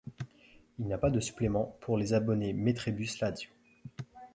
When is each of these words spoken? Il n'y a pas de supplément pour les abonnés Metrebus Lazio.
Il 0.79 0.87
n'y 0.87 0.93
a 0.93 0.97
pas 0.97 1.11
de 1.11 1.19
supplément 1.19 1.77
pour 1.81 1.95
les 1.95 2.13
abonnés 2.13 2.53
Metrebus 2.53 3.19
Lazio. 3.21 3.51